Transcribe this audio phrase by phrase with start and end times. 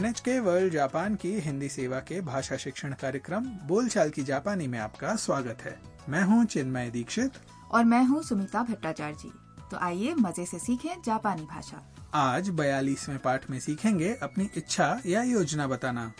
[0.00, 5.16] NHK world Japan की हिंदी सेवा के भाषा शिक्षण कार्यक्रम बोलचाल की जापानी में आपका
[5.16, 7.32] स्वागत है। मैं हूँ चिन्मय दीक्षित।
[7.70, 9.32] और मैं हूँ सुमिता भट्टाचार्य जी।
[9.70, 15.22] तो आइए मज़े से सीखें जापानी भाषा। आज बयालीसवें पाठ में सीखेंगे अपनी इच्छा या
[15.22, 16.12] योजना बताना।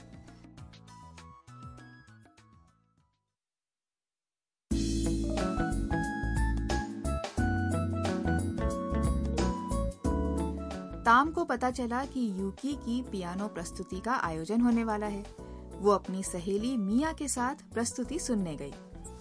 [11.49, 15.23] पता चला कि यूकी की पियानो प्रस्तुति का आयोजन होने वाला है
[15.71, 18.73] वो अपनी सहेली मिया के साथ प्रस्तुति सुनने गई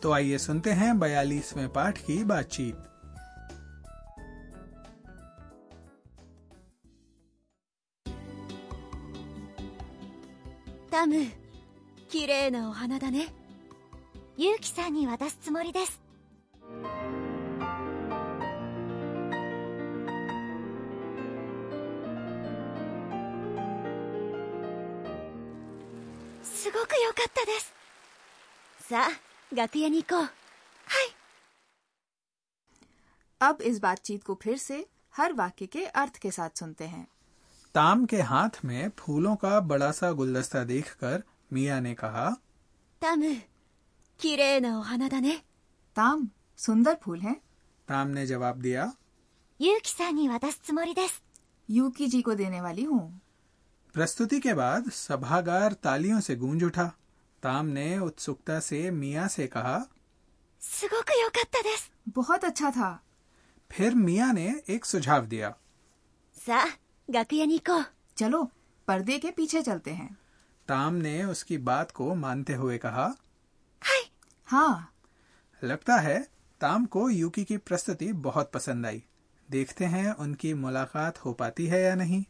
[0.03, 2.75] तो आइए सुनते हैं बयालीसवें पाठ की बातचीत
[10.95, 11.27] タム
[12.09, 13.27] 綺麗なお花だね
[14.39, 16.01] ユウキさんに渡すつもりです
[27.19, 27.73] かったです
[28.81, 30.29] さあ楽屋に行こう
[33.41, 37.07] अब इस बातचीत को फिर से हर वाक्य के अर्थ के साथ सुनते हैं
[37.75, 42.37] ताम के हाथ में फूलों का बड़ा सा गुलदस्ता देखकर मिया ने कहा
[43.03, 43.35] タム
[44.21, 45.43] 綺麗なお花だね
[45.97, 47.37] ताम सुंदर फूल हैं
[47.89, 48.93] ताम ने जवाब दिया
[49.61, 51.23] ユウキさんに渡すつもりです
[51.69, 53.03] यूकी जी को देने वाली हूँ
[53.95, 56.91] प्रस्तुति के बाद सभागार तालियों से गूंज उठा
[57.43, 59.77] ताम ने उत्सुकता से मिया से कहा
[60.63, 62.91] すごく良かったです बहुत अच्छा था
[63.71, 65.55] फिर मिया ने एक सुझाव दिया
[66.37, 67.85] さあ楽屋に行こう
[68.17, 68.45] चलो
[68.89, 70.11] पर्दे के पीछे चलते हैं
[70.69, 73.07] ताम ने उसकी बात को मानते हुए कहा
[73.83, 74.11] はい
[74.49, 74.93] हाँ
[75.63, 76.19] लगता है
[76.61, 79.03] ताम को यूकी की प्रस्तुति बहुत पसंद आई
[79.49, 82.25] देखते हैं उनकी मुलाकात हो पाती है या नहीं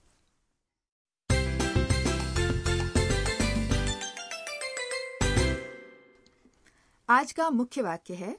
[7.08, 8.36] आज का मुख्य वाक्य है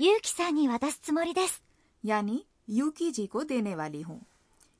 [0.00, 1.62] ユウキさんに渡すつもりです
[2.04, 2.38] यानी
[2.68, 4.20] यूकी जी को देने वाली हूँ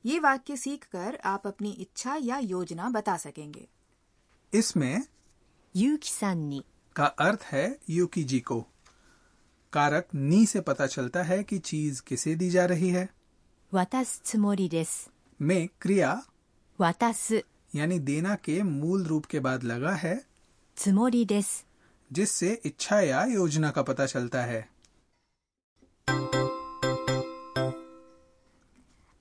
[0.05, 3.67] ये वाक्य सीखकर आप अपनी इच्छा या योजना बता सकेंगे
[4.53, 5.03] इसमें
[5.75, 6.63] ユウキさんに
[6.95, 8.59] का अर्थ है यूकी जी को
[9.73, 13.07] कारक नी से पता चलता है कि चीज किसे दी जा रही है
[13.71, 15.09] 渡すつもりです
[15.39, 16.15] में क्रिया
[16.79, 17.43] 渡す
[17.75, 20.15] यानी देना के मूल रूप के बाद लगा है
[20.77, 21.65] つもりです
[22.12, 24.68] जिससे इच्छा या योजना का पता चलता है।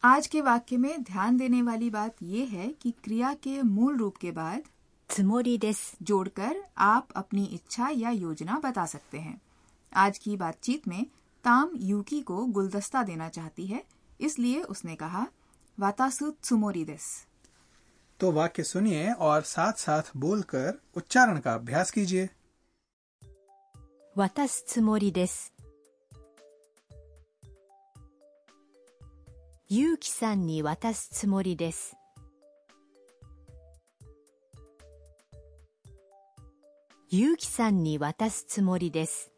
[0.03, 4.17] आज के वाक्य में ध्यान देने वाली बात यह है कि क्रिया के मूल रूप
[4.17, 4.63] के बाद
[6.01, 9.41] जोड़कर आप अपनी इच्छा या योजना बता सकते हैं।
[9.95, 11.05] आज की बातचीत में
[11.43, 13.83] ताम यूकी को गुलदस्ता देना चाहती है
[14.21, 15.27] इसलिए उसने कहा
[15.79, 17.25] वातासु सुमोरी दिस
[18.19, 22.29] तो वाक्य सुनिए और साथ साथ बोलकर उच्चारण का अभ्यास कीजिए।
[24.15, 25.53] 渡すつもりです。
[29.69, 31.95] ゆうきさんに渡すつもりです。
[37.11, 39.31] ゆうきさんに渡すつもりです。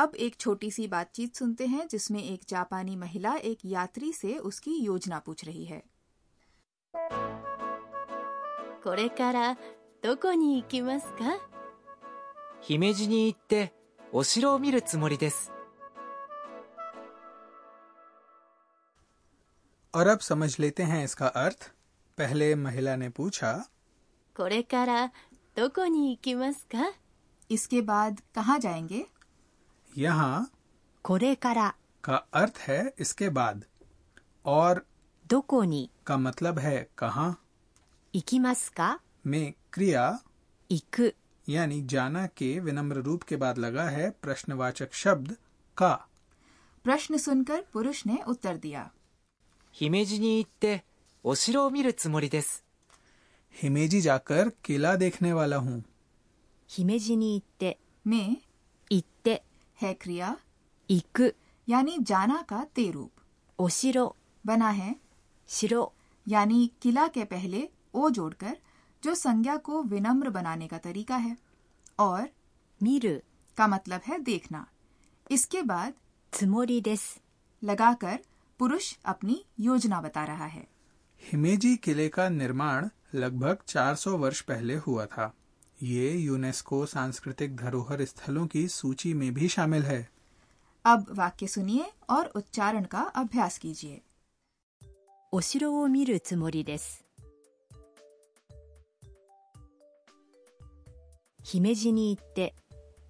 [0.00, 4.76] अब एक छोटी सी बातचीत सुनते हैं जिसमें एक जापानी महिला एक यात्री से उसकी
[4.78, 5.82] योजना पूछ रही है
[8.84, 9.56] これから
[10.02, 11.38] どこに行きますか
[12.62, 13.72] 姫路に行って
[14.12, 15.52] お城を見るつもりです
[19.94, 21.70] और अब समझ लेते हैं इसका अर्थ
[22.18, 23.52] पहले महिला ने पूछा
[24.36, 25.12] これから
[25.56, 26.92] どこに行きますか
[27.50, 29.04] इसके बाद कहाँ जाएंगे
[29.96, 30.50] यहाँ
[31.04, 31.74] これから
[32.04, 33.64] का अर्थ है इसके बाद
[34.44, 34.84] और
[35.26, 37.38] どこに का मतलब है कहाँ
[38.14, 40.18] 行きますか में क्रिया
[40.70, 41.14] 行く
[41.48, 45.36] यानी जाना के विनम्र रूप के बाद लगा है प्रश्नवाचक शब्द
[45.76, 45.92] का
[46.84, 48.90] प्रश्न सुनकर पुरुष ने उत्तर दिया
[49.74, 50.84] 姫路に行って
[51.24, 52.64] お城を見るつもりです
[53.54, 55.82] हिमेजी जाकर किला देखने वाला हूँ
[56.70, 58.46] 姫路に行って में 行って
[59.80, 60.36] है क्रिया
[60.88, 61.32] 行く
[61.68, 63.10] यानी जाना का ते रूप
[63.58, 64.06] お城
[64.44, 64.94] बना है
[65.48, 65.86] 城
[66.26, 68.56] यानी किला के पहले ओ जोड़कर
[69.02, 71.36] जो संज्ञा को विनम्र बनाने का तरीका है
[71.98, 72.28] और
[72.80, 73.20] 見る
[73.56, 74.66] का मतलब है देखना
[75.30, 75.92] इसके बाद
[76.32, 77.06] つもりです
[77.62, 78.18] लगाकर
[78.60, 80.66] पुरुष अपनी योजना बता रहा है
[81.22, 85.32] हिमेजी किले का निर्माण लगभग 400 वर्ष पहले हुआ था
[85.82, 90.06] ये यूनेस्को सांस्कृतिक धरोहर स्थलों की सूची में भी शामिल है
[90.84, 94.00] अब वाक्य सुनिए और उच्चारण का अभ्यास कीजिए
[95.32, 97.04] お城を見るつもりです
[101.44, 102.54] 姫路に行って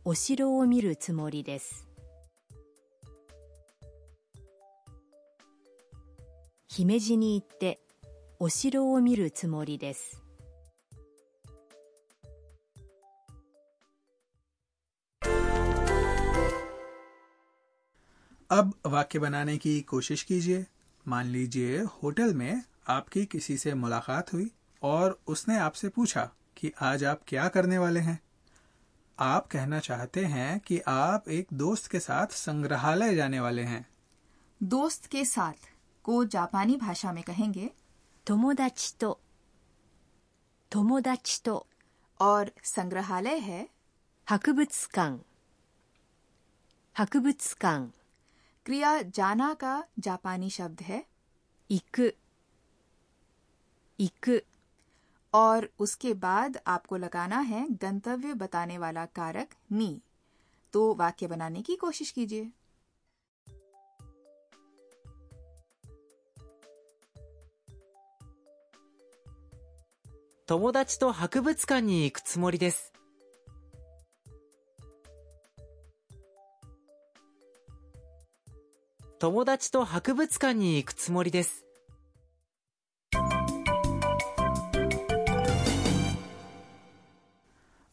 [0.05, 1.87] お城を見るつもりです
[6.69, 7.81] 姫路に行って
[8.38, 10.19] お城を見るつもりです
[18.51, 20.65] अब वाक्य बनाने की कोशिश कीजिए।
[21.07, 24.51] मान लीजिए होटल में आपकी किसी से मुलाकात हुई
[24.83, 28.19] और उसने आपसे पूछा कि आज आप क्या करने वाले हैं।
[29.19, 33.88] आप कहना चाहते हैं कि आप एक दोस्त के साथ संग्रहालय जाने वाले हैं।
[34.63, 35.53] दोस्त के साथ
[36.03, 37.69] को जापानी भाषा में कहेंगे
[38.27, 38.36] तो
[41.45, 41.68] तो।
[42.19, 43.69] और संग्रहालय है
[44.31, 45.18] हकुबुत्सुकां
[47.00, 48.00] हकुबुत्सुकां
[48.67, 51.05] क्रिया जाना का जापानी शब्द है
[51.70, 52.14] 行く
[53.99, 54.43] 行く
[55.34, 59.88] और उसके बाद आपको लगाना है गंतव्य बताने वाला कारक नी
[60.73, 62.50] तो वाक्य बनाने की कोशिश कीजिए
[70.49, 72.93] 友達と博物館に行くつもりです。
[79.20, 81.64] 友達と博物館に行くつもりです。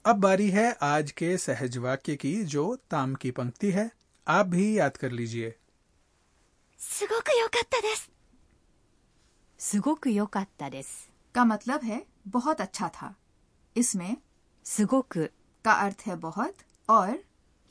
[0.06, 3.90] अब बारी है आज के सहज वाक्य की जो ताम की पंक्ति है
[4.28, 5.54] आप भी याद कर लीजिए
[6.80, 8.12] すごく良かったです
[9.60, 13.14] すごく良かったです का मतलब है बहुत अच्छा था
[13.76, 14.18] इसमें
[14.66, 15.30] すごく
[15.66, 16.54] का अर्थ है बहुत
[16.90, 17.18] और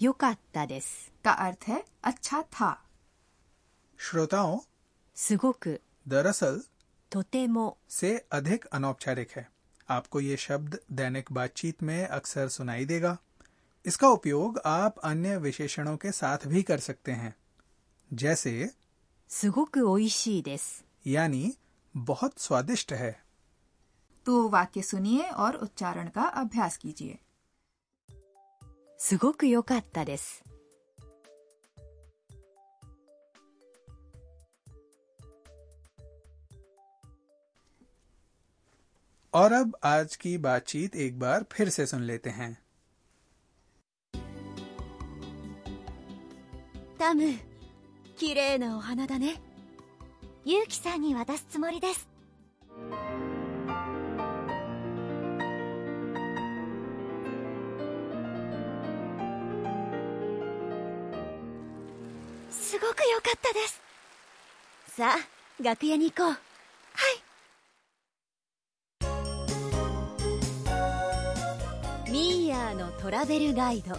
[0.00, 2.72] 良かったです का अर्थ है अच्छा था
[3.98, 4.60] श्रोताओं
[5.16, 6.62] すごく दरअसल
[7.12, 9.46] とても से अधिक अनौपचारिक है
[9.88, 13.16] आपको ये शब्द दैनिक बातचीत में अक्सर सुनाई देगा
[13.84, 17.34] इसका उपयोग आप अन्य विशेषणों के साथ भी कर सकते हैं
[18.10, 18.70] जैसे
[19.30, 21.52] すごく美味しいです यानी
[21.94, 23.12] बहुत स्वादिष्ट है
[24.26, 27.18] तो वाक्य सुनिए और उच्चारण का अभ्यास कीजिए
[29.00, 30.44] すごく良かったです
[39.36, 42.56] और अब आज की बातचीत एक बार फिर से सुन लेते हैं
[46.98, 47.34] タム
[48.16, 49.34] 綺麗なお花だね
[50.44, 52.08] ユウキさんに渡すつもりです
[62.50, 63.80] すごく良かったです
[64.96, 66.45] さあ楽屋に行こう
[72.66, 73.96] ーヤーのトラベルガイド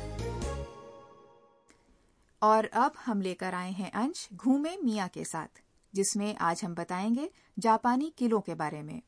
[2.41, 5.61] और अब हम लेकर आए हैं अंश घूमे मिया के साथ
[5.93, 7.29] जिसमें आज हम बताएंगे
[7.59, 9.01] जापानी किलों के बारे में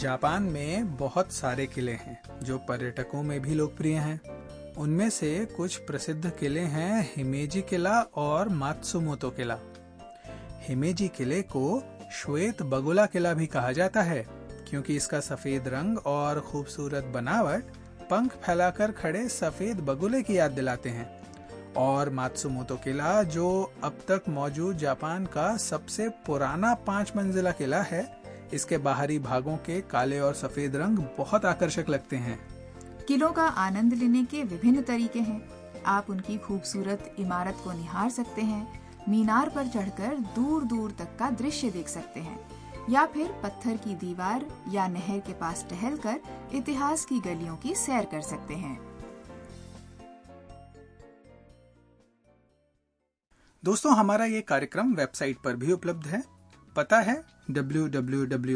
[0.00, 4.20] जापान में बहुत सारे किले हैं जो पर्यटकों में भी लोकप्रिय हैं
[4.78, 9.58] उनमें से कुछ प्रसिद्ध किले हैं हिमेजी किला और मात्सुमोतो किला
[10.61, 14.25] हिमेजी किले को श्वेत बगुला किला भी कहा जाता है,
[14.69, 17.71] क्योंकि इसका सफ़ेद रंग और खूबसूरत बनावट
[18.09, 21.09] पंख फैलाकर खड़े सफ़ेद बगुले की याद दिलाते हैं।
[21.77, 28.05] और मात्सुमोतो किला, जो अब तक मौजूद जापान का सबसे पुराना पाँच मंजिला किला है,
[28.53, 32.39] इसके बाहरी भागों के काले और सफ़ेद रंग बहुत आकर्षक लगते हैं।
[33.07, 35.41] किलों का आनंद लेने के विभिन्न तरीके हैं।
[35.85, 41.29] आप उनकी खूबसूरत इमारत को निहार सकते हैं मीनार पर चढ़कर दूर दूर तक का
[41.29, 42.39] दृश्य देख सकते हैं,
[42.89, 46.19] या फिर पत्थर की दीवार या नहर के पास टहलकर
[46.53, 48.91] इतिहास की गलियों की सैर कर सकते हैं।
[53.63, 56.23] दोस्तों, हमारा ये कार्यक्रम वेबसाइट पर भी उपलब्ध है।
[56.75, 58.51] पता है www.nhk.or.jp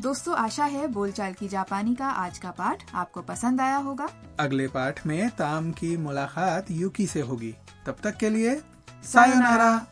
[0.00, 4.08] दोस्तों आशा है बोलचाल की जापानी का आज का पाठ आपको पसंद आया होगा।
[4.40, 7.54] अगले पाठ में ताम की मुलाकात यूकी से होगी।
[7.86, 8.54] तब तक के लिए
[9.04, 9.86] सायोनारा